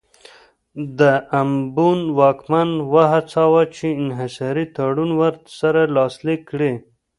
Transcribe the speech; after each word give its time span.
د 0.99 1.01
امبون 1.41 1.99
واکمن 2.19 2.69
وهڅاوه 2.93 3.63
چې 3.75 3.87
انحصاري 4.01 4.65
تړون 4.75 5.11
ورسره 5.21 5.81
لاسلیک 5.95 6.41
کړي. 6.51 6.73